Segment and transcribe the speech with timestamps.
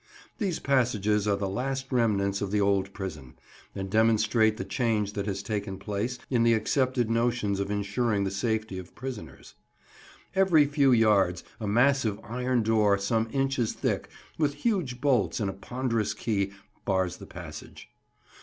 [0.39, 3.35] These passages are the last remnants of the old prison,
[3.75, 8.31] and demonstrate the change that has taken place in the accepted notions of insuring the
[8.31, 9.53] safety of prisoners.
[10.35, 14.09] Every few yards a massive iron door some inches thick,
[14.39, 16.51] with huge bolts and a ponderous key,
[16.83, 17.91] bars the passage.